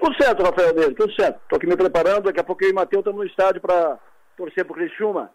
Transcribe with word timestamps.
Tudo 0.00 0.14
certo, 0.14 0.42
Rafael 0.42 0.72
Neves, 0.74 0.96
tudo 0.96 1.12
certo. 1.12 1.38
Estou 1.42 1.58
aqui 1.58 1.66
me 1.66 1.76
preparando, 1.76 2.24
daqui 2.24 2.40
a 2.40 2.44
pouco 2.44 2.64
eu 2.64 2.70
e 2.70 2.72
o 2.72 2.74
Matheus 2.74 3.00
estamos 3.00 3.20
no 3.20 3.26
estádio 3.26 3.60
para 3.60 3.98
torcer 4.34 4.64
para 4.64 4.72
o 4.72 4.74
Criciúma. 4.74 5.30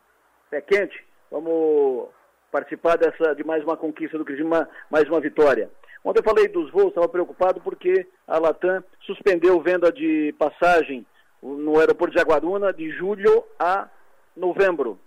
É 0.51 0.59
quente, 0.59 1.05
vamos 1.29 2.07
participar 2.51 2.97
dessa, 2.97 3.35
de 3.35 3.43
mais 3.43 3.63
uma 3.63 3.77
conquista 3.77 4.17
do 4.17 4.25
Criciúma, 4.25 4.67
mais 4.89 5.07
uma 5.07 5.19
vitória. 5.19 5.69
Ontem 6.03 6.19
eu 6.19 6.23
falei 6.23 6.47
dos 6.47 6.71
voos, 6.71 6.87
estava 6.87 7.07
preocupado 7.07 7.61
porque 7.61 8.07
a 8.27 8.39
Latam 8.39 8.83
suspendeu 9.01 9.61
venda 9.61 9.91
de 9.91 10.33
passagem 10.39 11.05
no 11.43 11.79
aeroporto 11.79 12.15
de 12.15 12.19
Jaguaruna 12.19 12.73
de 12.73 12.89
julho 12.89 13.43
a 13.59 13.87
novembro. 14.35 14.99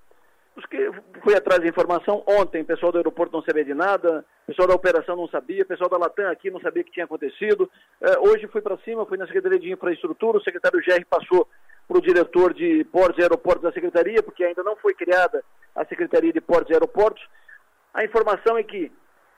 Porque 0.58 0.90
fui 1.22 1.36
atrás 1.36 1.60
de 1.60 1.68
informação 1.68 2.24
ontem, 2.26 2.64
pessoal 2.64 2.90
do 2.90 2.98
aeroporto 2.98 3.32
não 3.32 3.44
sabia 3.44 3.64
de 3.64 3.74
nada, 3.74 4.24
pessoal 4.44 4.66
da 4.66 4.74
operação 4.74 5.14
não 5.14 5.28
sabia, 5.28 5.64
pessoal 5.64 5.88
da 5.88 5.96
Latam 5.96 6.28
aqui 6.28 6.50
não 6.50 6.60
sabia 6.60 6.82
o 6.82 6.84
que 6.84 6.90
tinha 6.90 7.04
acontecido. 7.04 7.70
É, 8.00 8.18
hoje 8.18 8.48
fui 8.48 8.60
para 8.60 8.76
cima, 8.78 9.06
fui 9.06 9.16
na 9.16 9.26
Secretaria 9.26 9.60
de 9.60 9.72
Infraestrutura, 9.72 10.38
o 10.38 10.42
secretário 10.42 10.80
GR 10.80 11.04
passou 11.08 11.48
para 11.86 11.96
o 11.96 12.02
diretor 12.02 12.52
de 12.52 12.82
Portos 12.86 13.18
e 13.18 13.22
Aeroportos 13.22 13.62
da 13.62 13.72
Secretaria, 13.72 14.20
porque 14.20 14.42
ainda 14.42 14.64
não 14.64 14.74
foi 14.74 14.94
criada 14.94 15.44
a 15.76 15.84
Secretaria 15.84 16.32
de 16.32 16.40
Portos 16.40 16.70
e 16.70 16.74
Aeroportos. 16.74 17.24
A 17.94 18.04
informação 18.04 18.58
é 18.58 18.64
que 18.64 18.90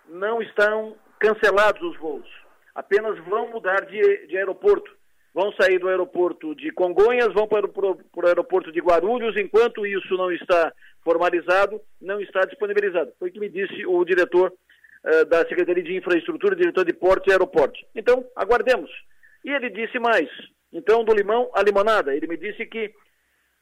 não 0.09 0.41
estão 0.41 0.97
cancelados 1.19 1.83
os 1.83 1.99
voos, 1.99 2.27
apenas 2.75 3.19
vão 3.27 3.51
mudar 3.51 3.85
de, 3.85 4.27
de 4.27 4.39
aeroporto 4.39 4.91
vão 5.35 5.53
sair 5.53 5.79
do 5.79 5.89
aeroporto 5.89 6.55
de 6.55 6.73
Congonhas, 6.73 7.33
vão 7.33 7.47
para 7.47 7.67
o 7.67 8.27
aeroporto 8.27 8.73
de 8.73 8.81
Guarulhos, 8.81 9.37
enquanto 9.37 9.87
isso 9.87 10.17
não 10.17 10.31
está 10.33 10.73
formalizado, 11.03 11.81
não 12.01 12.21
está 12.21 12.41
disponibilizado. 12.41 13.13
Foi 13.19 13.29
o 13.29 13.33
que 13.33 13.41
me 13.41 13.49
disse 13.49 13.87
o 13.87 14.05
diretor 14.05 14.53
uh, 14.53 15.25
da 15.27 15.47
Secretaria 15.47 15.83
de 15.83 15.97
Infraestrutura, 15.97 16.57
diretor 16.57 16.85
de 16.85 16.93
Portos 16.93 17.29
e 17.29 17.33
Aeroportos. 17.33 17.81
Então, 17.95 18.25
aguardemos. 18.35 18.91
E 19.45 19.51
ele 19.51 19.71
disse 19.71 19.99
mais. 19.99 20.29
Então, 20.73 21.05
do 21.05 21.15
limão 21.15 21.51
à 21.55 21.63
limonada. 21.63 22.15
Ele 22.15 22.27
me 22.27 22.37
disse 22.37 22.67
que 22.67 22.93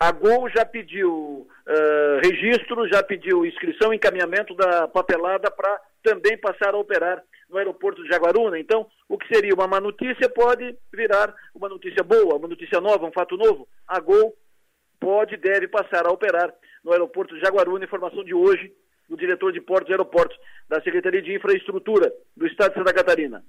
a 0.01 0.13
Gol 0.13 0.49
já 0.51 0.65
pediu 0.65 1.11
uh, 1.11 2.21
registro, 2.23 2.89
já 2.89 3.03
pediu 3.03 3.45
inscrição, 3.45 3.93
encaminhamento 3.93 4.55
da 4.55 4.89
papelada 4.89 5.51
para 5.51 5.81
também 6.03 6.39
passar 6.39 6.75
a 6.75 6.79
operar 6.79 7.23
no 7.49 7.59
aeroporto 7.59 8.03
de 8.03 8.09
Jaguaruna. 8.09 8.59
Então, 8.59 8.87
o 9.09 9.17
que 9.17 9.27
seria 9.35 9.55
uma 9.55 9.67
má 9.67 9.81
notícia 9.81 10.29
pode 10.29 10.77
virar 10.93 11.35
uma 11.55 11.69
notícia 11.69 12.05
boa, 12.05 12.37
uma 12.37 12.47
notícia 12.47 12.81
nova, 12.81 13.07
um 13.07 13.13
fato 13.13 13.37
novo. 13.37 13.67
A 13.87 13.99
Gol 14.01 14.37
pode 15.01 15.35
e 15.35 15.39
deve 15.39 15.67
passar 15.67 16.07
a 16.07 16.13
operar 16.13 16.53
no 16.85 16.93
aeroporto 16.93 17.35
de 17.35 17.41
Jaguaruna. 17.41 17.85
Informação 17.85 18.23
de 18.23 18.35
hoje 18.35 18.71
do 19.09 19.17
diretor 19.17 19.51
de 19.51 19.63
portos 19.63 19.89
e 19.89 19.93
aeroportos 19.93 20.37
da 20.69 20.83
Secretaria 20.83 21.23
de 21.23 21.35
Infraestrutura 21.35 22.13
do 22.37 22.47
Estado 22.47 22.73
de 22.73 22.79
Santa 22.79 22.93
Catarina. 22.93 23.43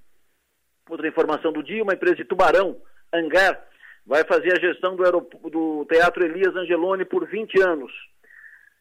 Outra 0.89 1.07
informação 1.07 1.51
do 1.51 1.61
dia, 1.61 1.83
uma 1.83 1.93
empresa 1.93 2.15
de 2.15 2.25
Tubarão, 2.25 2.81
Angar, 3.13 3.61
vai 4.05 4.23
fazer 4.23 4.53
a 4.53 4.61
gestão 4.61 4.95
do, 4.95 5.03
do 5.49 5.85
Teatro 5.85 6.23
Elias 6.23 6.55
Angeloni 6.55 7.03
por 7.03 7.27
20 7.27 7.61
anos. 7.61 7.91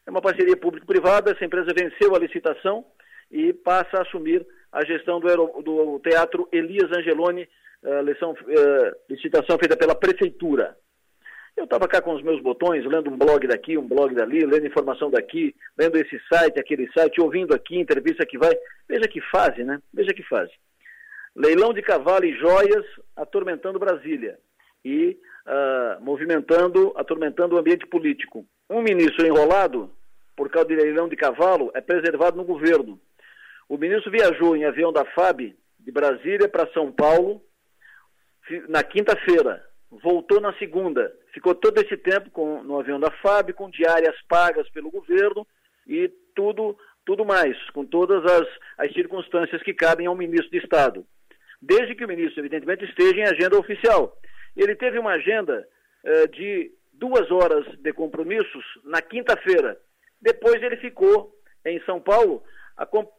É 0.07 0.09
uma 0.09 0.21
parceria 0.21 0.55
público-privada, 0.55 1.31
essa 1.31 1.45
empresa 1.45 1.73
venceu 1.75 2.15
a 2.15 2.19
licitação 2.19 2.85
e 3.31 3.53
passa 3.53 3.97
a 3.97 4.01
assumir 4.01 4.45
a 4.71 4.83
gestão 4.85 5.19
do, 5.19 5.61
do 5.61 5.99
Teatro 5.99 6.47
Elias 6.51 6.91
Angeloni, 6.91 7.47
uh, 7.83 8.01
uh, 8.01 8.95
licitação 9.09 9.57
feita 9.57 9.75
pela 9.75 9.95
Prefeitura. 9.95 10.75
Eu 11.57 11.65
estava 11.65 11.87
cá 11.87 12.01
com 12.01 12.13
os 12.13 12.23
meus 12.23 12.41
botões, 12.41 12.85
lendo 12.85 13.09
um 13.09 13.17
blog 13.17 13.45
daqui, 13.47 13.77
um 13.77 13.87
blog 13.87 14.15
dali, 14.15 14.45
lendo 14.45 14.65
informação 14.65 15.09
daqui, 15.11 15.53
lendo 15.77 15.97
esse 15.97 16.17
site, 16.31 16.59
aquele 16.59 16.89
site, 16.93 17.19
ouvindo 17.19 17.53
aqui, 17.53 17.77
entrevista 17.77 18.25
que 18.25 18.37
vai. 18.37 18.57
Veja 18.87 19.07
que 19.09 19.19
fase, 19.21 19.63
né? 19.63 19.81
Veja 19.93 20.13
que 20.13 20.23
fase. 20.23 20.51
Leilão 21.35 21.73
de 21.73 21.81
cavalo 21.81 22.25
e 22.25 22.37
joias 22.37 22.85
atormentando 23.15 23.79
Brasília 23.79 24.37
e 24.85 25.17
uh, 25.45 26.01
movimentando, 26.01 26.93
atormentando 26.95 27.55
o 27.55 27.59
ambiente 27.59 27.85
político. 27.87 28.45
Um 28.69 28.81
ministro 28.81 29.25
enrolado 29.25 29.91
por 30.35 30.49
causa 30.49 30.69
de 30.69 30.75
leilão 30.75 31.09
de 31.09 31.17
cavalo 31.17 31.71
é 31.73 31.81
preservado 31.81 32.37
no 32.37 32.45
governo. 32.45 32.99
O 33.69 33.77
ministro 33.77 34.09
viajou 34.09 34.57
em 34.57 34.65
avião 34.65 34.91
da 34.91 35.05
FAB 35.05 35.55
de 35.79 35.91
Brasília 35.91 36.49
para 36.49 36.71
São 36.73 36.91
Paulo 36.91 37.39
na 38.67 38.83
quinta-feira, 38.83 39.63
voltou 39.91 40.41
na 40.41 40.51
segunda, 40.57 41.13
ficou 41.31 41.53
todo 41.53 41.77
esse 41.79 41.95
tempo 41.95 42.31
com, 42.31 42.63
no 42.63 42.79
avião 42.79 42.99
da 42.99 43.11
FAB, 43.11 43.53
com 43.53 43.69
diárias 43.69 44.15
pagas 44.27 44.67
pelo 44.71 44.89
governo 44.89 45.45
e 45.87 46.11
tudo, 46.35 46.75
tudo 47.05 47.23
mais, 47.23 47.55
com 47.69 47.85
todas 47.85 48.25
as, 48.25 48.47
as 48.79 48.91
circunstâncias 48.93 49.61
que 49.61 49.73
cabem 49.73 50.07
ao 50.07 50.15
ministro 50.15 50.49
de 50.49 50.57
Estado. 50.57 51.05
Desde 51.61 51.93
que 51.93 52.05
o 52.05 52.07
ministro, 52.07 52.41
evidentemente, 52.41 52.85
esteja 52.85 53.17
em 53.17 53.27
agenda 53.27 53.59
oficial. 53.59 54.17
Ele 54.57 54.75
teve 54.75 54.97
uma 54.97 55.11
agenda 55.11 55.67
eh, 56.03 56.27
de 56.27 56.71
duas 56.93 57.29
horas 57.29 57.65
de 57.79 57.93
compromissos 57.93 58.65
na 58.83 59.01
quinta-feira. 59.01 59.77
Depois 60.21 60.61
ele 60.63 60.77
ficou 60.77 61.35
em 61.65 61.79
São 61.81 61.99
Paulo 61.99 62.43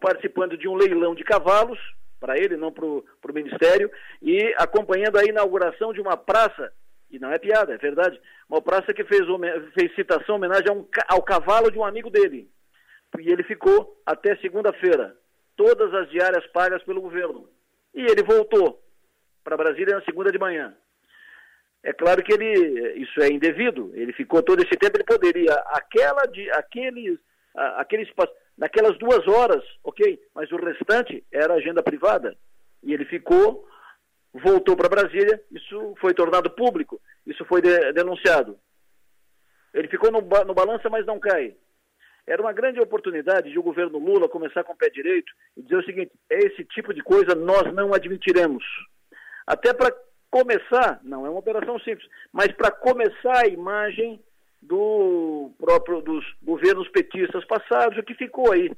participando 0.01 0.57
de 0.57 0.69
um 0.69 0.75
leilão 0.75 1.15
de 1.15 1.25
cavalos, 1.25 1.79
para 2.19 2.37
ele, 2.37 2.57
não 2.57 2.71
para 2.71 2.85
o 2.85 3.05
Ministério, 3.33 3.91
e 4.21 4.55
acompanhando 4.59 5.19
a 5.19 5.25
inauguração 5.25 5.93
de 5.93 6.01
uma 6.01 6.17
praça, 6.17 6.73
e 7.11 7.19
não 7.19 7.33
é 7.33 7.39
piada, 7.39 7.75
é 7.75 7.79
verdade, 7.79 8.21
uma 8.49 8.61
praça 8.61 8.93
que 8.93 9.05
fez, 9.05 9.23
fez 9.75 9.95
citação, 9.95 10.37
homenagem 10.37 10.71
um, 10.71 10.87
ao 11.09 11.23
cavalo 11.23 11.71
de 11.71 11.79
um 11.79 11.85
amigo 11.85 12.11
dele. 12.11 12.49
E 13.19 13.33
ele 13.33 13.43
ficou 13.43 14.01
até 14.07 14.37
segunda-feira, 14.37 15.17
todas 15.57 15.93
as 15.95 16.09
diárias 16.11 16.47
pagas 16.49 16.83
pelo 16.85 17.01
governo. 17.01 17.49
E 17.95 18.03
ele 18.03 18.23
voltou 18.23 18.81
para 19.43 19.57
Brasília 19.57 19.97
na 19.97 20.05
segunda 20.05 20.31
de 20.31 20.39
manhã. 20.39 20.75
É 21.83 21.93
claro 21.93 22.23
que 22.23 22.33
ele, 22.33 23.01
isso 23.01 23.21
é 23.23 23.29
indevido, 23.29 23.91
ele 23.95 24.13
ficou 24.13 24.43
todo 24.43 24.63
esse 24.63 24.77
tempo, 24.77 24.97
ele 24.97 25.05
poderia, 25.05 25.55
aquela 25.69 26.27
de, 26.27 26.49
aqueles, 26.51 27.19
aquele 27.55 28.03
espaço, 28.03 28.33
naquelas 28.61 28.99
duas 28.99 29.27
horas, 29.27 29.65
ok, 29.83 30.21
mas 30.35 30.53
o 30.53 30.57
restante 30.57 31.25
era 31.33 31.55
agenda 31.55 31.83
privada. 31.83 32.37
E 32.83 32.93
ele 32.93 33.07
ficou, 33.07 33.67
voltou 34.35 34.77
para 34.77 34.89
Brasília, 34.89 35.43
isso 35.51 35.95
foi 35.99 36.13
tornado 36.13 36.51
público, 36.51 37.01
isso 37.27 37.43
foi 37.47 37.63
de, 37.63 37.93
denunciado. 37.95 38.59
Ele 39.73 39.89
ficou 39.89 40.13
no, 40.13 40.21
no 40.21 40.55
balança, 40.55 40.91
mas 40.91 41.07
não 41.07 41.19
cai. 41.19 41.57
Era 42.27 42.43
uma 42.43 42.53
grande 42.53 42.79
oportunidade 42.81 43.51
de 43.51 43.59
o 43.59 43.63
governo 43.63 43.99
Lula 43.99 44.29
começar 44.29 44.63
com 44.63 44.75
o 44.75 44.77
pé 44.77 44.91
direito 44.91 45.33
e 45.57 45.63
dizer 45.63 45.77
o 45.77 45.85
seguinte: 45.85 46.13
esse 46.29 46.63
tipo 46.67 46.93
de 46.93 47.03
coisa 47.03 47.35
nós 47.35 47.73
não 47.73 47.95
admitiremos. 47.95 48.63
Até 49.47 49.73
para 49.73 49.91
começar, 50.31 51.01
não 51.03 51.25
é 51.25 51.31
uma 51.31 51.41
operação 51.41 51.79
simples, 51.81 52.09
mas 52.31 52.53
para 52.53 52.71
começar 52.71 53.47
a 53.47 53.49
imagem 53.49 54.23
do 54.71 55.51
próprio 55.59 56.01
dos 56.01 56.25
governos 56.41 56.89
petistas 56.91 57.45
passados, 57.45 57.99
o 57.99 58.05
que 58.05 58.15
ficou 58.15 58.53
aí. 58.53 58.71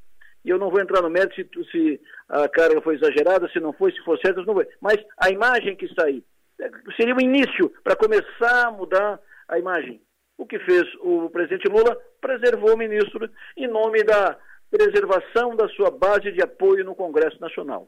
E 0.42 0.48
eu 0.48 0.58
não 0.58 0.70
vou 0.70 0.80
entrar 0.80 1.03
no 1.03 1.10
mérito 1.10 1.34
se, 1.34 1.70
se 1.70 2.00
a 2.30 2.48
carga 2.48 2.80
foi 2.80 2.94
exagerada, 2.94 3.47
se 3.50 3.60
não 3.60 3.75
foi, 3.75 3.92
se 3.92 4.00
for 4.00 4.19
certo, 4.19 4.42
não 4.47 4.54
foi. 4.54 4.66
Mas 4.80 4.97
a 5.19 5.30
imagem 5.30 5.76
que 5.76 5.84
está 5.84 6.06
aí 6.06 6.25
é, 6.58 6.70
seria 6.97 7.14
um 7.14 7.20
início 7.20 7.69
para 7.84 7.94
começar 7.94 8.69
a 8.69 8.70
mudar 8.70 9.20
a 9.47 9.58
imagem. 9.58 10.00
O 10.38 10.47
que 10.47 10.58
fez 10.60 10.82
o 11.00 11.28
presidente 11.28 11.69
Lula? 11.69 11.94
Preservou 12.22 12.72
o 12.72 12.78
ministro 12.78 13.28
em 13.54 13.69
nome 13.69 14.03
da 14.03 14.38
preservação 14.70 15.54
da 15.54 15.69
sua 15.69 15.91
base 15.91 16.32
de 16.32 16.42
apoio 16.42 16.86
no 16.86 16.94
Congresso 16.94 17.38
Nacional. 17.38 17.86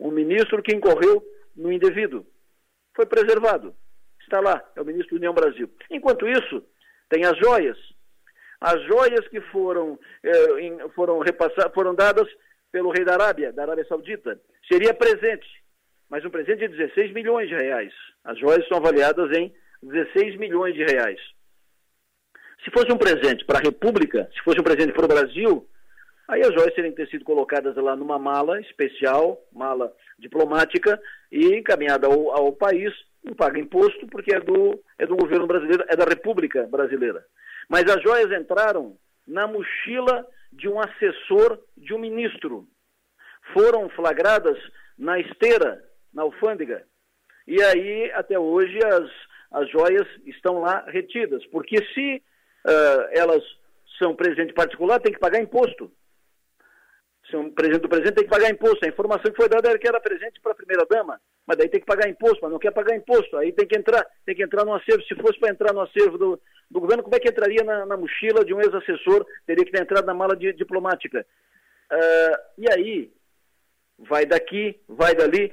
Um 0.00 0.10
ministro 0.10 0.62
que 0.62 0.74
incorreu 0.74 1.22
no 1.54 1.70
indevido. 1.70 2.26
Foi 2.96 3.04
preservado. 3.04 3.74
Está 4.22 4.40
lá, 4.40 4.64
é 4.74 4.80
o 4.80 4.84
ministro 4.86 5.10
da 5.10 5.18
União 5.18 5.34
Brasil. 5.34 5.70
Enquanto 5.90 6.26
isso, 6.26 6.64
tem 7.12 7.26
as 7.26 7.36
joias. 7.36 7.76
As 8.58 8.82
joias 8.84 9.28
que 9.28 9.40
foram, 9.52 9.98
eh, 10.24 10.60
em, 10.60 10.88
foram, 10.94 11.18
repassadas, 11.18 11.74
foram 11.74 11.94
dadas 11.94 12.26
pelo 12.70 12.90
rei 12.90 13.04
da 13.04 13.12
Arábia, 13.12 13.52
da 13.52 13.62
Arábia 13.62 13.84
Saudita. 13.86 14.40
Seria 14.66 14.94
presente, 14.94 15.46
mas 16.08 16.24
um 16.24 16.30
presente 16.30 16.66
de 16.66 16.76
16 16.76 17.12
milhões 17.12 17.48
de 17.48 17.54
reais. 17.54 17.92
As 18.24 18.38
joias 18.38 18.66
são 18.66 18.78
avaliadas 18.78 19.30
em 19.36 19.52
16 19.82 20.38
milhões 20.38 20.74
de 20.74 20.84
reais. 20.84 21.20
Se 22.64 22.70
fosse 22.70 22.90
um 22.90 22.96
presente 22.96 23.44
para 23.44 23.58
a 23.58 23.62
República, 23.62 24.30
se 24.32 24.40
fosse 24.42 24.58
um 24.60 24.64
presente 24.64 24.92
para 24.92 25.04
o 25.04 25.08
Brasil, 25.08 25.68
aí 26.28 26.40
as 26.40 26.54
joias 26.54 26.72
teriam 26.74 26.92
que 26.92 27.04
ter 27.04 27.10
sido 27.10 27.24
colocadas 27.24 27.76
lá 27.76 27.94
numa 27.94 28.18
mala 28.18 28.58
especial, 28.60 29.38
mala 29.52 29.92
diplomática, 30.18 30.98
e 31.30 31.56
encaminhada 31.56 32.06
ao, 32.06 32.30
ao 32.30 32.52
país 32.52 32.94
não 33.24 33.34
paga 33.34 33.58
imposto 33.58 34.06
porque 34.08 34.34
é 34.34 34.40
do, 34.40 34.82
é 34.98 35.06
do 35.06 35.16
governo 35.16 35.46
brasileiro, 35.46 35.84
é 35.88 35.96
da 35.96 36.04
República 36.04 36.66
Brasileira. 36.66 37.24
Mas 37.68 37.84
as 37.84 38.02
joias 38.02 38.32
entraram 38.32 38.96
na 39.26 39.46
mochila 39.46 40.26
de 40.52 40.68
um 40.68 40.80
assessor 40.80 41.58
de 41.76 41.94
um 41.94 41.98
ministro. 41.98 42.66
Foram 43.52 43.88
flagradas 43.90 44.58
na 44.98 45.18
esteira, 45.20 45.82
na 46.12 46.22
alfândega. 46.22 46.84
E 47.46 47.62
aí, 47.62 48.10
até 48.12 48.38
hoje, 48.38 48.78
as, 48.84 49.10
as 49.52 49.70
joias 49.70 50.06
estão 50.26 50.60
lá 50.60 50.84
retidas. 50.88 51.44
Porque 51.46 51.76
se 51.94 52.22
uh, 52.66 53.08
elas 53.12 53.42
são 53.98 54.14
presente 54.14 54.52
particular, 54.52 55.00
tem 55.00 55.12
que 55.12 55.18
pagar 55.18 55.40
imposto. 55.40 55.90
Se 57.30 57.36
um 57.36 57.50
presente 57.52 57.82
do 57.82 57.88
presidente 57.88 58.16
tem 58.16 58.24
que 58.24 58.30
pagar 58.30 58.50
imposto. 58.50 58.84
A 58.84 58.88
informação 58.88 59.30
que 59.30 59.36
foi 59.36 59.48
dada 59.48 59.70
era 59.70 59.78
que 59.78 59.88
era 59.88 60.00
presente 60.00 60.40
para 60.40 60.52
a 60.52 60.56
primeira-dama 60.56 61.20
mas 61.46 61.58
daí 61.58 61.68
tem 61.68 61.80
que 61.80 61.86
pagar 61.86 62.08
imposto, 62.08 62.38
mas 62.42 62.52
não 62.52 62.58
quer 62.58 62.70
pagar 62.70 62.96
imposto, 62.96 63.36
aí 63.36 63.52
tem 63.52 63.66
que 63.66 63.76
entrar, 63.76 64.06
tem 64.24 64.34
que 64.34 64.42
entrar 64.42 64.64
no 64.64 64.74
acervo. 64.74 65.02
Se 65.04 65.14
fosse 65.16 65.38
para 65.38 65.50
entrar 65.50 65.72
no 65.72 65.80
acervo 65.80 66.16
do, 66.16 66.40
do 66.70 66.80
governo, 66.80 67.02
como 67.02 67.16
é 67.16 67.18
que 67.18 67.28
entraria 67.28 67.64
na, 67.64 67.84
na 67.84 67.96
mochila 67.96 68.44
de 68.44 68.54
um 68.54 68.60
ex-assessor? 68.60 69.26
Teria 69.46 69.64
que 69.64 69.72
ter 69.72 69.82
entrado 69.82 70.06
na 70.06 70.14
mala 70.14 70.36
de, 70.36 70.52
diplomática. 70.52 71.26
Uh, 71.90 72.36
e 72.58 72.72
aí, 72.72 73.12
vai 73.98 74.24
daqui, 74.24 74.80
vai 74.88 75.14
dali. 75.14 75.52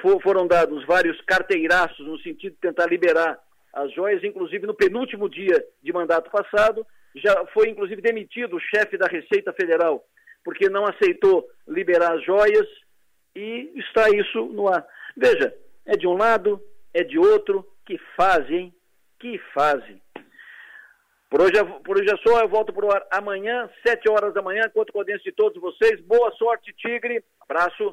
For, 0.00 0.20
foram 0.22 0.46
dados 0.46 0.84
vários 0.86 1.20
carteiraços 1.22 2.06
no 2.06 2.18
sentido 2.20 2.52
de 2.52 2.60
tentar 2.60 2.86
liberar 2.86 3.38
as 3.72 3.92
joias, 3.92 4.22
inclusive 4.22 4.66
no 4.66 4.74
penúltimo 4.74 5.28
dia 5.28 5.64
de 5.82 5.92
mandato 5.92 6.30
passado, 6.30 6.86
já 7.14 7.44
foi 7.46 7.68
inclusive 7.68 8.00
demitido 8.00 8.56
o 8.56 8.60
chefe 8.60 8.96
da 8.96 9.06
Receita 9.06 9.52
Federal, 9.52 10.04
porque 10.44 10.68
não 10.68 10.84
aceitou 10.84 11.48
liberar 11.66 12.14
as 12.14 12.24
joias 12.24 12.66
e 13.34 13.72
está 13.76 14.08
isso 14.10 14.46
no 14.46 14.68
ar. 14.68 14.84
Veja, 15.16 15.54
é 15.86 15.96
de 15.96 16.06
um 16.06 16.16
lado, 16.16 16.62
é 16.94 17.02
de 17.02 17.18
outro, 17.18 17.66
que 17.86 17.98
fase, 18.16 18.54
hein? 18.54 18.74
Que 19.18 19.38
fase. 19.54 20.00
Por 21.30 21.42
hoje, 21.42 21.56
é, 21.56 21.64
por 21.64 21.96
hoje 21.96 22.10
é 22.12 22.16
só, 22.28 22.40
eu 22.40 22.48
volto 22.48 22.72
para 22.72 22.86
o 22.86 22.90
ar 22.90 23.06
amanhã, 23.12 23.70
sete 23.86 24.10
horas 24.10 24.34
da 24.34 24.42
manhã, 24.42 24.68
conto 24.74 24.92
com 24.92 24.98
a 24.98 25.02
audiência 25.02 25.30
de 25.30 25.36
todos 25.36 25.60
vocês. 25.60 26.00
Boa 26.00 26.32
sorte, 26.32 26.72
Tigre. 26.72 27.24
Abraço. 27.40 27.84